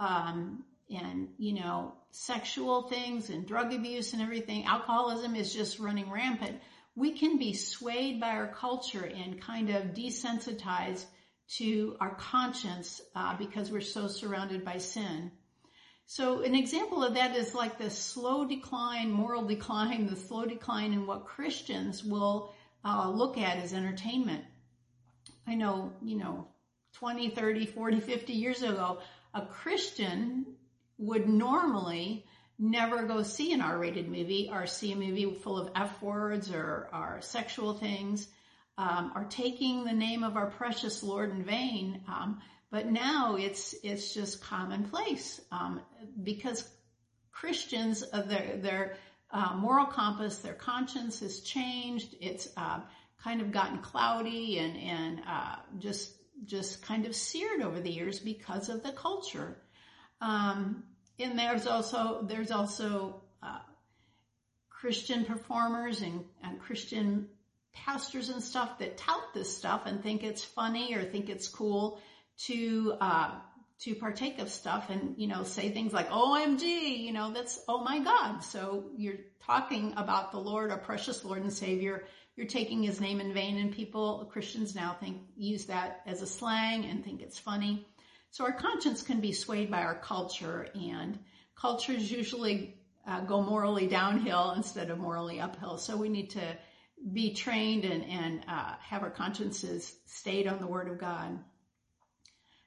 um, 0.00 0.64
and 0.90 1.28
you 1.38 1.52
know 1.54 1.94
sexual 2.10 2.88
things 2.88 3.30
and 3.30 3.46
drug 3.46 3.72
abuse 3.72 4.12
and 4.12 4.22
everything. 4.22 4.64
Alcoholism 4.64 5.36
is 5.36 5.54
just 5.54 5.78
running 5.78 6.10
rampant. 6.10 6.60
We 6.96 7.12
can 7.12 7.38
be 7.38 7.52
swayed 7.52 8.20
by 8.20 8.30
our 8.30 8.48
culture 8.48 9.04
and 9.04 9.40
kind 9.40 9.70
of 9.70 9.94
desensitized 9.94 11.04
to 11.58 11.96
our 12.00 12.14
conscience 12.16 13.00
uh, 13.14 13.36
because 13.36 13.70
we're 13.70 13.80
so 13.80 14.08
surrounded 14.08 14.64
by 14.64 14.78
sin. 14.78 15.30
So 16.06 16.42
an 16.42 16.56
example 16.56 17.04
of 17.04 17.14
that 17.14 17.36
is 17.36 17.54
like 17.54 17.78
the 17.78 17.90
slow 17.90 18.44
decline 18.44 19.12
moral 19.12 19.44
decline 19.44 20.08
the 20.08 20.16
slow 20.16 20.44
decline 20.44 20.92
in 20.92 21.06
what 21.06 21.24
christians 21.24 22.02
will 22.02 22.52
uh, 22.84 23.10
look 23.10 23.38
at 23.38 23.58
as 23.58 23.72
entertainment. 23.72 24.44
I 25.46 25.54
know, 25.54 25.92
you 26.02 26.16
know, 26.16 26.48
20, 26.94 27.30
30, 27.30 27.66
40, 27.66 28.00
50 28.00 28.32
years 28.32 28.62
ago, 28.62 28.98
a 29.34 29.46
Christian 29.46 30.46
would 30.98 31.28
normally 31.28 32.26
never 32.58 33.06
go 33.06 33.22
see 33.22 33.52
an 33.52 33.60
R-rated 33.60 34.08
movie 34.08 34.50
or 34.52 34.66
see 34.66 34.92
a 34.92 34.96
movie 34.96 35.34
full 35.42 35.58
of 35.58 35.70
F 35.74 36.02
words 36.02 36.52
or, 36.52 36.88
or 36.92 37.18
sexual 37.22 37.74
things, 37.74 38.28
um, 38.76 39.12
or 39.14 39.24
taking 39.24 39.84
the 39.84 39.92
name 39.92 40.22
of 40.24 40.36
our 40.36 40.50
precious 40.50 41.02
Lord 41.02 41.30
in 41.30 41.42
vain. 41.44 42.02
Um, 42.06 42.40
but 42.70 42.86
now 42.86 43.36
it's 43.36 43.74
it's 43.82 44.14
just 44.14 44.42
commonplace 44.42 45.40
um, 45.50 45.80
because 46.22 46.68
Christians, 47.32 48.04
uh, 48.12 48.22
their 48.22 48.56
their 48.58 48.96
uh, 49.30 49.54
moral 49.56 49.86
compass, 49.86 50.38
their 50.38 50.54
conscience 50.54 51.20
has 51.20 51.40
changed. 51.40 52.14
It's 52.20 52.48
uh, 52.56 52.80
kind 53.22 53.40
of 53.40 53.52
gotten 53.52 53.78
cloudy 53.78 54.58
and 54.58 54.76
and 54.76 55.20
uh, 55.26 55.56
just 55.78 56.12
just 56.44 56.82
kind 56.82 57.06
of 57.06 57.14
seared 57.14 57.62
over 57.62 57.80
the 57.80 57.90
years 57.90 58.18
because 58.18 58.68
of 58.68 58.82
the 58.82 58.92
culture. 58.92 59.56
Um, 60.20 60.84
and 61.18 61.38
there's 61.38 61.66
also 61.66 62.22
there's 62.22 62.50
also 62.50 63.22
uh, 63.42 63.60
Christian 64.68 65.24
performers 65.24 66.02
and, 66.02 66.24
and 66.42 66.60
Christian 66.60 67.28
pastors 67.72 68.28
and 68.28 68.42
stuff 68.42 68.78
that 68.78 68.96
tout 68.96 69.34
this 69.34 69.56
stuff 69.56 69.82
and 69.86 70.02
think 70.02 70.22
it's 70.22 70.44
funny 70.44 70.94
or 70.94 71.04
think 71.04 71.28
it's 71.28 71.48
cool 71.48 72.00
to 72.38 72.94
uh, 73.00 73.38
to 73.80 73.94
partake 73.94 74.38
of 74.38 74.50
stuff 74.50 74.90
and, 74.90 75.14
you 75.16 75.26
know, 75.26 75.42
say 75.42 75.70
things 75.70 75.92
like, 75.92 76.10
OMG, 76.10 76.98
you 76.98 77.12
know, 77.12 77.32
that's, 77.32 77.58
oh 77.66 77.82
my 77.82 77.98
God. 77.98 78.40
So 78.44 78.90
you're 78.94 79.20
talking 79.46 79.94
about 79.96 80.32
the 80.32 80.38
Lord, 80.38 80.70
our 80.70 80.78
precious 80.78 81.24
Lord 81.24 81.40
and 81.42 81.52
Savior. 81.52 82.04
You're 82.40 82.48
taking 82.48 82.82
his 82.82 83.02
name 83.02 83.20
in 83.20 83.34
vain 83.34 83.58
and 83.58 83.70
people, 83.70 84.26
Christians 84.32 84.74
now 84.74 84.96
think, 84.98 85.18
use 85.36 85.66
that 85.66 86.00
as 86.06 86.22
a 86.22 86.26
slang 86.26 86.86
and 86.86 87.04
think 87.04 87.20
it's 87.20 87.38
funny. 87.38 87.86
So 88.30 88.44
our 88.44 88.52
conscience 88.52 89.02
can 89.02 89.20
be 89.20 89.32
swayed 89.32 89.70
by 89.70 89.82
our 89.82 89.96
culture 89.98 90.66
and 90.74 91.18
cultures 91.54 92.10
usually 92.10 92.78
uh, 93.06 93.20
go 93.20 93.42
morally 93.42 93.88
downhill 93.88 94.52
instead 94.52 94.88
of 94.88 94.96
morally 94.96 95.38
uphill. 95.38 95.76
So 95.76 95.98
we 95.98 96.08
need 96.08 96.30
to 96.30 96.56
be 97.12 97.34
trained 97.34 97.84
and, 97.84 98.04
and 98.04 98.42
uh, 98.48 98.72
have 98.80 99.02
our 99.02 99.10
consciences 99.10 99.94
stayed 100.06 100.46
on 100.46 100.60
the 100.60 100.66
Word 100.66 100.88
of 100.88 100.98
God. 100.98 101.38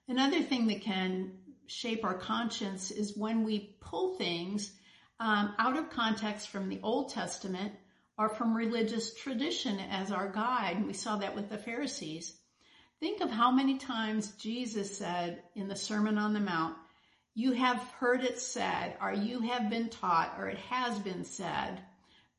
Another 0.07 0.43
thing 0.43 0.67
that 0.67 0.81
can 0.81 1.31
shape 1.65 2.05
our 2.05 2.19
conscience 2.19 2.91
is 2.91 3.17
when 3.17 3.43
we 3.43 3.75
pull 3.81 4.17
things 4.17 4.71
um, 5.19 5.55
out 5.57 5.77
of 5.77 5.89
context 5.89 6.49
from 6.49 6.69
the 6.69 6.79
Old 6.83 7.09
Testament 7.09 7.73
or 8.17 8.29
from 8.29 8.55
religious 8.55 9.13
tradition 9.13 9.79
as 9.79 10.11
our 10.11 10.29
guide. 10.31 10.85
We 10.85 10.93
saw 10.93 11.17
that 11.17 11.35
with 11.35 11.49
the 11.49 11.57
Pharisees. 11.57 12.35
Think 12.99 13.21
of 13.21 13.29
how 13.29 13.51
many 13.51 13.77
times 13.77 14.31
Jesus 14.33 14.97
said 14.97 15.43
in 15.55 15.67
the 15.67 15.75
Sermon 15.75 16.17
on 16.17 16.33
the 16.33 16.39
Mount, 16.39 16.77
you 17.35 17.53
have 17.53 17.81
heard 17.99 18.23
it 18.23 18.39
said, 18.39 18.95
or 19.01 19.11
you 19.11 19.39
have 19.41 19.69
been 19.69 19.89
taught, 19.89 20.35
or 20.37 20.47
it 20.47 20.59
has 20.69 20.97
been 20.99 21.25
said, 21.25 21.81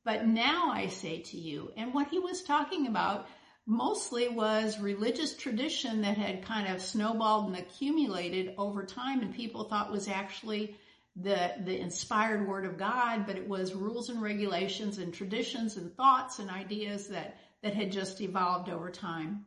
but 0.05 0.27
now 0.27 0.71
I 0.71 0.87
say 0.89 1.21
to 1.21 1.39
you. 1.39 1.73
And 1.77 1.93
what 1.93 2.09
he 2.09 2.19
was 2.19 2.43
talking 2.43 2.87
about 2.87 3.27
mostly 3.67 4.29
was 4.29 4.79
religious 4.79 5.35
tradition 5.35 6.03
that 6.03 6.19
had 6.19 6.45
kind 6.45 6.69
of 6.69 6.83
snowballed 6.83 7.47
and 7.49 7.57
accumulated 7.57 8.55
over 8.59 8.85
time 8.85 9.21
and 9.21 9.35
people 9.35 9.65
thought 9.65 9.91
was 9.91 10.07
actually 10.07 10.77
the 11.17 11.53
the 11.65 11.79
inspired 11.79 12.49
word 12.49 12.65
of 12.65 12.77
God, 12.77 13.27
but 13.27 13.37
it 13.37 13.49
was 13.49 13.73
rules 13.75 14.09
and 14.09 14.21
regulations 14.21 14.99
and 14.99 15.15
traditions 15.15 15.77
and 15.77 15.95
thoughts 15.97 16.39
and 16.39 16.51
ideas 16.51 17.09
that 17.09 17.37
that 17.63 17.75
had 17.75 17.93
just 17.93 18.21
evolved 18.21 18.69
over 18.69 18.91
time. 18.91 19.47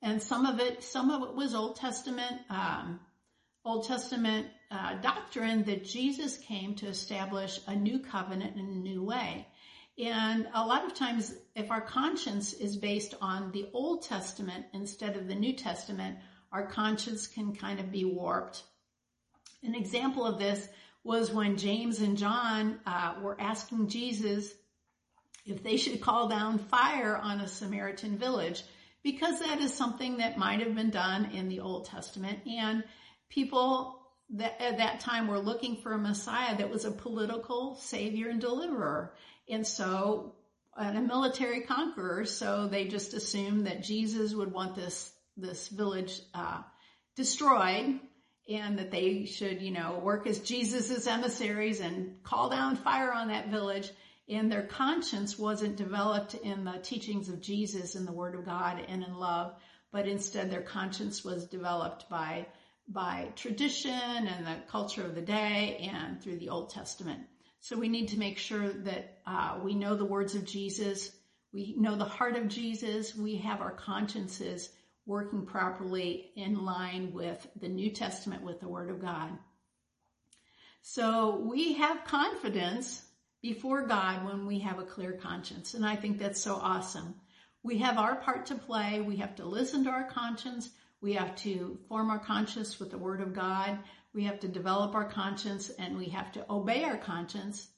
And 0.00 0.22
some 0.22 0.46
of 0.46 0.60
it, 0.60 0.84
some 0.84 1.10
of 1.10 1.28
it 1.28 1.34
was 1.34 1.54
Old 1.54 1.76
Testament, 1.76 2.40
um, 2.50 3.00
Old 3.64 3.86
Testament 3.86 4.46
uh, 4.70 4.94
doctrine 4.94 5.64
that 5.64 5.84
Jesus 5.84 6.38
came 6.38 6.74
to 6.76 6.86
establish 6.86 7.60
a 7.66 7.74
new 7.74 7.98
covenant 7.98 8.56
in 8.56 8.66
a 8.66 8.78
new 8.78 9.02
way. 9.02 9.46
And 9.98 10.46
a 10.54 10.64
lot 10.64 10.84
of 10.86 10.94
times, 10.94 11.34
if 11.56 11.72
our 11.72 11.80
conscience 11.80 12.52
is 12.52 12.76
based 12.76 13.14
on 13.20 13.50
the 13.50 13.68
Old 13.72 14.02
Testament 14.02 14.66
instead 14.72 15.16
of 15.16 15.26
the 15.26 15.34
New 15.34 15.54
Testament, 15.54 16.18
our 16.52 16.66
conscience 16.66 17.26
can 17.26 17.56
kind 17.56 17.80
of 17.80 17.90
be 17.90 18.04
warped. 18.04 18.62
An 19.62 19.74
example 19.74 20.24
of 20.24 20.38
this 20.38 20.66
was 21.04 21.30
when 21.30 21.56
James 21.56 22.00
and 22.00 22.16
John 22.16 22.78
uh, 22.86 23.14
were 23.22 23.40
asking 23.40 23.88
Jesus 23.88 24.52
if 25.46 25.62
they 25.62 25.76
should 25.76 26.00
call 26.00 26.28
down 26.28 26.58
fire 26.58 27.16
on 27.16 27.40
a 27.40 27.48
Samaritan 27.48 28.18
village, 28.18 28.62
because 29.02 29.40
that 29.40 29.60
is 29.60 29.72
something 29.72 30.18
that 30.18 30.36
might 30.36 30.60
have 30.60 30.74
been 30.74 30.90
done 30.90 31.30
in 31.32 31.48
the 31.48 31.60
Old 31.60 31.86
Testament. 31.86 32.40
And 32.46 32.84
people 33.30 34.02
that 34.30 34.60
at 34.60 34.78
that 34.78 35.00
time 35.00 35.26
were 35.26 35.38
looking 35.38 35.76
for 35.76 35.92
a 35.92 35.98
Messiah 35.98 36.56
that 36.58 36.70
was 36.70 36.84
a 36.84 36.90
political 36.90 37.76
savior 37.76 38.28
and 38.28 38.40
deliverer. 38.40 39.14
And 39.48 39.66
so 39.66 40.34
and 40.76 40.96
a 40.96 41.00
military 41.00 41.62
conqueror, 41.62 42.24
so 42.24 42.68
they 42.68 42.86
just 42.86 43.14
assumed 43.14 43.66
that 43.66 43.82
Jesus 43.82 44.34
would 44.34 44.52
want 44.52 44.76
this 44.76 45.10
this 45.36 45.68
village 45.68 46.20
uh, 46.34 46.62
destroyed, 47.16 48.00
and 48.48 48.78
that 48.78 48.90
they 48.90 49.26
should, 49.26 49.60
you 49.60 49.70
know, 49.70 50.00
work 50.02 50.26
as 50.26 50.38
Jesus's 50.38 51.06
emissaries 51.06 51.80
and 51.80 52.22
call 52.22 52.48
down 52.48 52.76
fire 52.76 53.12
on 53.12 53.28
that 53.28 53.50
village. 53.50 53.90
And 54.28 54.50
their 54.50 54.66
conscience 54.66 55.38
wasn't 55.38 55.76
developed 55.76 56.34
in 56.34 56.64
the 56.64 56.78
teachings 56.82 57.28
of 57.28 57.40
Jesus 57.40 57.94
and 57.94 58.06
the 58.06 58.12
Word 58.12 58.34
of 58.34 58.44
God 58.44 58.82
and 58.86 59.02
in 59.02 59.14
love, 59.14 59.54
but 59.92 60.06
instead 60.06 60.50
their 60.50 60.62
conscience 60.62 61.24
was 61.24 61.46
developed 61.46 62.08
by 62.08 62.46
by 62.90 63.28
tradition 63.36 63.92
and 63.92 64.46
the 64.46 64.56
culture 64.70 65.04
of 65.04 65.14
the 65.14 65.20
day 65.20 65.90
and 65.92 66.22
through 66.22 66.38
the 66.38 66.48
Old 66.48 66.70
Testament. 66.70 67.20
So 67.60 67.76
we 67.76 67.88
need 67.88 68.08
to 68.08 68.18
make 68.18 68.38
sure 68.38 68.66
that 68.66 69.18
uh, 69.26 69.58
we 69.62 69.74
know 69.74 69.94
the 69.94 70.06
words 70.06 70.34
of 70.34 70.46
Jesus, 70.46 71.10
we 71.52 71.74
know 71.76 71.96
the 71.96 72.04
heart 72.04 72.36
of 72.36 72.48
Jesus, 72.48 73.14
we 73.14 73.36
have 73.36 73.60
our 73.60 73.72
consciences 73.72 74.70
working 75.08 75.46
properly 75.46 76.30
in 76.36 76.64
line 76.64 77.12
with 77.14 77.44
the 77.58 77.68
New 77.68 77.90
Testament, 77.90 78.42
with 78.44 78.60
the 78.60 78.68
Word 78.68 78.90
of 78.90 79.00
God. 79.00 79.30
So 80.82 81.36
we 81.50 81.72
have 81.74 82.04
confidence 82.04 83.02
before 83.40 83.86
God 83.86 84.26
when 84.26 84.46
we 84.46 84.58
have 84.60 84.78
a 84.78 84.84
clear 84.84 85.12
conscience. 85.12 85.72
And 85.72 85.84
I 85.84 85.96
think 85.96 86.18
that's 86.18 86.40
so 86.40 86.56
awesome. 86.56 87.14
We 87.62 87.78
have 87.78 87.96
our 87.96 88.16
part 88.16 88.46
to 88.46 88.54
play. 88.54 89.00
We 89.00 89.16
have 89.16 89.34
to 89.36 89.46
listen 89.46 89.84
to 89.84 89.90
our 89.90 90.04
conscience. 90.04 90.68
We 91.00 91.14
have 91.14 91.34
to 91.36 91.78
form 91.88 92.10
our 92.10 92.18
conscience 92.18 92.78
with 92.78 92.90
the 92.90 92.98
Word 92.98 93.22
of 93.22 93.32
God. 93.32 93.78
We 94.12 94.24
have 94.24 94.40
to 94.40 94.48
develop 94.48 94.94
our 94.94 95.08
conscience 95.08 95.70
and 95.70 95.96
we 95.96 96.06
have 96.10 96.32
to 96.32 96.44
obey 96.50 96.84
our 96.84 96.98
conscience. 96.98 97.68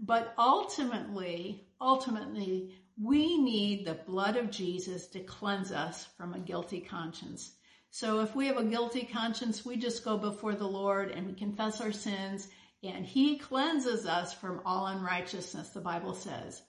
But 0.00 0.34
ultimately, 0.36 1.68
ultimately, 1.80 2.74
we 3.02 3.38
need 3.38 3.86
the 3.86 3.94
blood 3.94 4.36
of 4.36 4.50
Jesus 4.50 5.06
to 5.08 5.20
cleanse 5.20 5.72
us 5.72 6.06
from 6.18 6.34
a 6.34 6.38
guilty 6.38 6.80
conscience. 6.80 7.52
So 7.90 8.20
if 8.20 8.36
we 8.36 8.46
have 8.48 8.58
a 8.58 8.64
guilty 8.64 9.08
conscience, 9.10 9.64
we 9.64 9.76
just 9.76 10.04
go 10.04 10.18
before 10.18 10.54
the 10.54 10.68
Lord 10.68 11.10
and 11.10 11.26
we 11.26 11.32
confess 11.32 11.80
our 11.80 11.92
sins 11.92 12.48
and 12.82 13.06
he 13.06 13.38
cleanses 13.38 14.06
us 14.06 14.34
from 14.34 14.60
all 14.66 14.86
unrighteousness, 14.86 15.70
the 15.70 15.80
Bible 15.80 16.14
says. 16.14 16.60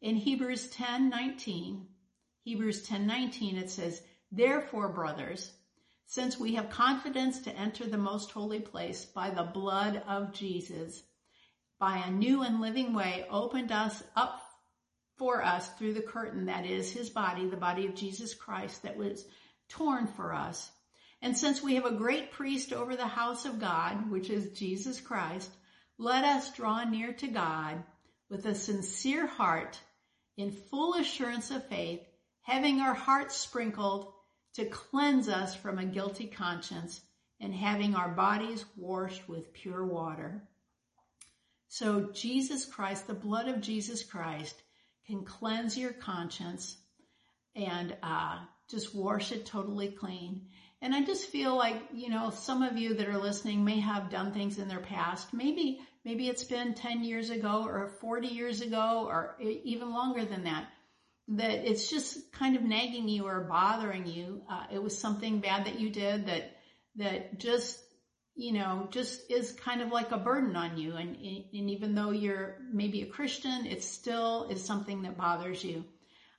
In 0.00 0.16
Hebrews 0.16 0.68
10, 0.68 1.10
19, 1.10 1.86
Hebrews 2.44 2.82
10, 2.86 3.06
19, 3.06 3.56
it 3.56 3.70
says, 3.70 4.00
Therefore, 4.32 4.88
brothers, 4.88 5.52
since 6.06 6.38
we 6.38 6.54
have 6.54 6.70
confidence 6.70 7.40
to 7.42 7.56
enter 7.56 7.86
the 7.86 7.98
most 7.98 8.30
holy 8.30 8.60
place 8.60 9.04
by 9.04 9.30
the 9.30 9.42
blood 9.42 10.02
of 10.08 10.32
Jesus, 10.32 11.02
by 11.78 11.98
a 11.98 12.10
new 12.10 12.42
and 12.42 12.60
living 12.60 12.94
way 12.94 13.26
opened 13.30 13.70
us 13.70 14.02
up 14.16 14.43
for 15.16 15.44
us 15.44 15.68
through 15.70 15.94
the 15.94 16.02
curtain 16.02 16.46
that 16.46 16.66
is 16.66 16.92
his 16.92 17.10
body, 17.10 17.46
the 17.46 17.56
body 17.56 17.86
of 17.86 17.94
Jesus 17.94 18.34
Christ 18.34 18.82
that 18.82 18.96
was 18.96 19.24
torn 19.68 20.06
for 20.06 20.34
us. 20.34 20.70
And 21.22 21.36
since 21.36 21.62
we 21.62 21.76
have 21.76 21.86
a 21.86 21.92
great 21.92 22.32
priest 22.32 22.72
over 22.72 22.96
the 22.96 23.06
house 23.06 23.44
of 23.44 23.60
God, 23.60 24.10
which 24.10 24.28
is 24.28 24.58
Jesus 24.58 25.00
Christ, 25.00 25.50
let 25.98 26.24
us 26.24 26.52
draw 26.52 26.84
near 26.84 27.12
to 27.14 27.28
God 27.28 27.82
with 28.28 28.44
a 28.46 28.54
sincere 28.54 29.26
heart 29.26 29.78
in 30.36 30.50
full 30.50 30.94
assurance 30.94 31.50
of 31.50 31.66
faith, 31.68 32.00
having 32.42 32.80
our 32.80 32.94
hearts 32.94 33.36
sprinkled 33.36 34.12
to 34.54 34.66
cleanse 34.66 35.28
us 35.28 35.54
from 35.54 35.78
a 35.78 35.84
guilty 35.84 36.26
conscience 36.26 37.00
and 37.40 37.54
having 37.54 37.94
our 37.94 38.08
bodies 38.08 38.64
washed 38.76 39.28
with 39.28 39.52
pure 39.52 39.84
water. 39.84 40.42
So 41.68 42.10
Jesus 42.12 42.64
Christ, 42.64 43.06
the 43.06 43.14
blood 43.14 43.48
of 43.48 43.60
Jesus 43.60 44.04
Christ 44.04 44.54
can 45.06 45.24
cleanse 45.24 45.76
your 45.76 45.92
conscience 45.92 46.76
and 47.54 47.96
uh, 48.02 48.38
just 48.70 48.94
wash 48.94 49.32
it 49.32 49.46
totally 49.46 49.88
clean. 49.88 50.46
And 50.82 50.94
I 50.94 51.02
just 51.02 51.30
feel 51.30 51.56
like, 51.56 51.80
you 51.92 52.10
know, 52.10 52.30
some 52.30 52.62
of 52.62 52.76
you 52.76 52.94
that 52.94 53.08
are 53.08 53.18
listening 53.18 53.64
may 53.64 53.80
have 53.80 54.10
done 54.10 54.32
things 54.32 54.58
in 54.58 54.68
their 54.68 54.80
past. 54.80 55.32
Maybe, 55.32 55.80
maybe 56.04 56.28
it's 56.28 56.44
been 56.44 56.74
10 56.74 57.04
years 57.04 57.30
ago 57.30 57.64
or 57.66 57.88
40 58.00 58.28
years 58.28 58.60
ago 58.60 59.06
or 59.08 59.36
even 59.40 59.92
longer 59.92 60.24
than 60.24 60.44
that 60.44 60.66
that 61.28 61.68
it's 61.68 61.88
just 61.88 62.32
kind 62.32 62.56
of 62.56 62.62
nagging 62.62 63.08
you 63.08 63.26
or 63.26 63.46
bothering 63.48 64.06
you. 64.06 64.42
Uh, 64.48 64.64
it 64.72 64.82
was 64.82 64.96
something 64.96 65.40
bad 65.40 65.66
that 65.66 65.80
you 65.80 65.90
did 65.90 66.26
that, 66.26 66.56
that 66.96 67.38
just, 67.38 67.78
you 68.34 68.52
know, 68.52 68.88
just 68.90 69.30
is 69.30 69.52
kind 69.52 69.80
of 69.80 69.92
like 69.92 70.10
a 70.10 70.18
burden 70.18 70.56
on 70.56 70.76
you. 70.76 70.96
And, 70.96 71.16
and 71.16 71.70
even 71.70 71.94
though 71.94 72.10
you're 72.10 72.56
maybe 72.72 73.02
a 73.02 73.06
Christian, 73.06 73.66
it 73.66 73.82
still 73.84 74.48
is 74.50 74.64
something 74.64 75.02
that 75.02 75.16
bothers 75.16 75.62
you. 75.62 75.84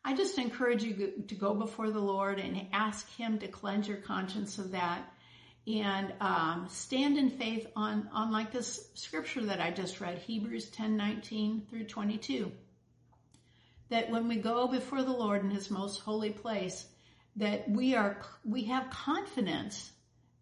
I 0.04 0.16
just 0.16 0.38
encourage 0.38 0.84
you 0.84 1.24
to 1.28 1.36
go 1.36 1.54
before 1.54 1.90
the 1.90 2.00
Lord 2.00 2.40
and 2.40 2.68
ask 2.74 3.10
Him 3.16 3.40
to 3.40 3.48
cleanse 3.48 3.88
your 3.88 3.98
conscience 3.98 4.60
of 4.60 4.72
that 4.72 5.02
and 5.68 6.14
um, 6.20 6.68
stand 6.70 7.18
in 7.18 7.32
faith 7.32 7.66
on, 7.76 8.08
on 8.14 8.32
like 8.32 8.52
this 8.52 8.88
scripture 8.94 9.46
that 9.46 9.60
I 9.60 9.72
just 9.72 10.00
read, 10.00 10.20
Hebrews 10.20 10.70
10, 10.70 10.96
19 10.96 11.66
through 11.70 11.86
22 11.86 12.52
that 13.90 14.10
when 14.10 14.28
we 14.28 14.38
go 14.38 14.68
before 14.68 15.04
the 15.04 15.12
Lord 15.12 15.44
in 15.44 15.52
his 15.52 15.70
most 15.70 16.02
holy 16.02 16.32
place, 16.32 16.86
that 17.36 17.70
we 17.70 17.96
are, 17.96 18.22
we 18.44 18.64
have 18.66 18.90
confidence 18.90 19.92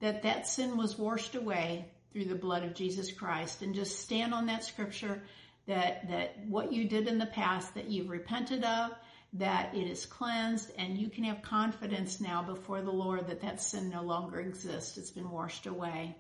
that 0.04 0.24
that 0.24 0.46
sin 0.46 0.76
was 0.76 1.00
washed 1.00 1.34
away 1.34 1.86
through 2.12 2.26
the 2.26 2.36
blood 2.36 2.64
of 2.64 2.76
Jesus 2.76 3.10
Christ 3.10 3.62
and 3.62 3.74
just 3.74 4.02
stand 4.02 4.34
on 4.34 4.48
that 4.48 4.66
scripture 4.66 5.24
that, 5.66 6.10
that 6.10 6.46
what 6.46 6.74
you 6.74 6.90
did 6.90 7.08
in 7.08 7.20
the 7.20 7.26
past 7.26 7.74
that 7.76 7.90
you've 7.90 8.10
repented 8.10 8.66
of, 8.66 8.92
that 9.32 9.74
it 9.74 9.88
is 9.88 10.06
cleansed 10.06 10.70
and 10.78 10.98
you 10.98 11.10
can 11.10 11.24
have 11.24 11.42
confidence 11.42 12.20
now 12.20 12.44
before 12.44 12.82
the 12.82 12.92
Lord 12.92 13.28
that 13.28 13.44
that 13.44 13.62
sin 13.62 13.90
no 13.90 14.02
longer 14.02 14.42
exists. 14.42 14.98
It's 14.98 15.10
been 15.10 15.32
washed 15.32 15.68
away. 15.68 16.18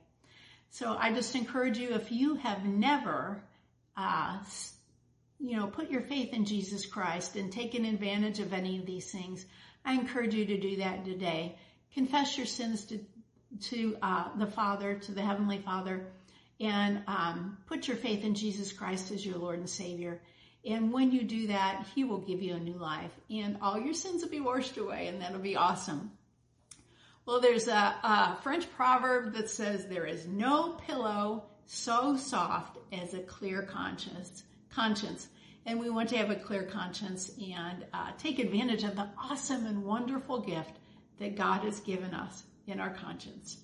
So 0.69 0.95
I 0.97 1.11
just 1.11 1.35
encourage 1.35 1.77
you, 1.77 1.93
if 1.93 2.09
you 2.09 2.35
have 2.35 2.63
never 2.63 3.43
uh, 3.97 4.39
you 5.41 5.57
know, 5.57 5.67
put 5.67 5.91
your 5.91 6.03
faith 6.03 6.31
in 6.31 6.45
Jesus 6.45 6.85
Christ 6.85 7.35
and 7.35 7.51
taken 7.51 7.83
advantage 7.83 8.39
of 8.39 8.53
any 8.53 8.79
of 8.79 8.85
these 8.85 9.11
things, 9.11 9.45
I 9.83 9.95
encourage 9.95 10.33
you 10.33 10.45
to 10.45 10.57
do 10.57 10.77
that 10.77 11.03
today. 11.03 11.57
Confess 11.93 12.37
your 12.37 12.47
sins 12.47 12.85
to, 12.85 12.99
to 13.61 13.97
uh, 14.01 14.29
the 14.37 14.47
Father, 14.47 14.95
to 14.95 15.11
the 15.11 15.21
Heavenly 15.21 15.59
Father, 15.59 16.05
and 16.59 17.01
um, 17.07 17.57
put 17.67 17.87
your 17.87 17.97
faith 17.97 18.23
in 18.23 18.35
Jesus 18.35 18.71
Christ 18.71 19.11
as 19.11 19.25
your 19.25 19.37
Lord 19.37 19.59
and 19.59 19.69
Savior. 19.69 20.21
And 20.65 20.93
when 20.93 21.11
you 21.11 21.23
do 21.23 21.47
that, 21.47 21.85
He 21.93 22.03
will 22.03 22.19
give 22.19 22.41
you 22.41 22.53
a 22.55 22.59
new 22.59 22.77
life, 22.77 23.11
and 23.29 23.57
all 23.61 23.79
your 23.79 23.93
sins 23.93 24.21
will 24.21 24.29
be 24.29 24.39
washed 24.39 24.77
away, 24.77 25.07
and 25.07 25.21
that'll 25.21 25.39
be 25.39 25.55
awesome. 25.55 26.11
Well, 27.25 27.39
there's 27.39 27.67
a, 27.67 27.95
a 28.03 28.37
French 28.43 28.69
proverb 28.75 29.33
that 29.33 29.49
says, 29.49 29.85
There 29.85 30.05
is 30.05 30.27
no 30.27 30.73
pillow 30.87 31.45
so 31.65 32.17
soft 32.17 32.77
as 32.91 33.13
a 33.13 33.19
clear 33.19 33.61
conscience 33.63 34.43
conscience. 34.73 35.27
And 35.65 35.79
we 35.79 35.89
want 35.89 36.09
to 36.09 36.17
have 36.17 36.29
a 36.29 36.35
clear 36.35 36.63
conscience 36.63 37.31
and 37.39 37.85
uh, 37.93 38.11
take 38.17 38.39
advantage 38.39 38.83
of 38.83 38.95
the 38.95 39.07
awesome 39.17 39.65
and 39.65 39.83
wonderful 39.83 40.39
gift 40.41 40.71
that 41.19 41.37
God 41.37 41.61
has 41.61 41.79
given 41.79 42.13
us 42.13 42.43
in 42.67 42.79
our 42.79 42.91
conscience. 42.91 43.57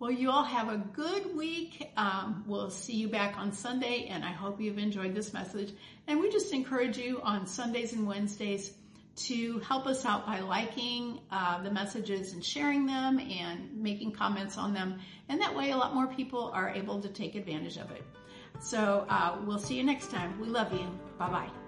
Well, 0.00 0.12
you 0.12 0.30
all 0.30 0.44
have 0.44 0.68
a 0.68 0.76
good 0.76 1.36
week. 1.36 1.90
Um, 1.96 2.44
we'll 2.46 2.70
see 2.70 2.94
you 2.94 3.08
back 3.08 3.36
on 3.36 3.52
Sunday, 3.52 4.06
and 4.08 4.24
I 4.24 4.30
hope 4.30 4.60
you've 4.60 4.78
enjoyed 4.78 5.14
this 5.14 5.32
message. 5.32 5.72
And 6.06 6.20
we 6.20 6.30
just 6.30 6.52
encourage 6.52 6.96
you 6.96 7.20
on 7.22 7.46
Sundays 7.46 7.92
and 7.92 8.06
Wednesdays 8.06 8.72
to 9.16 9.58
help 9.60 9.86
us 9.86 10.06
out 10.06 10.24
by 10.24 10.38
liking 10.38 11.18
uh, 11.32 11.60
the 11.64 11.70
messages 11.72 12.32
and 12.32 12.44
sharing 12.44 12.86
them 12.86 13.18
and 13.18 13.76
making 13.76 14.12
comments 14.12 14.56
on 14.56 14.72
them. 14.72 15.00
And 15.28 15.40
that 15.40 15.56
way, 15.56 15.72
a 15.72 15.76
lot 15.76 15.94
more 15.94 16.06
people 16.06 16.52
are 16.54 16.70
able 16.70 17.00
to 17.02 17.08
take 17.08 17.34
advantage 17.34 17.76
of 17.76 17.90
it. 17.90 18.04
So 18.60 19.04
uh, 19.08 19.38
we'll 19.44 19.58
see 19.58 19.76
you 19.76 19.82
next 19.82 20.12
time. 20.12 20.40
We 20.40 20.46
love 20.46 20.72
you. 20.72 20.88
Bye 21.18 21.30
bye. 21.30 21.67